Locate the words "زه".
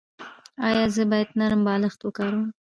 0.95-1.03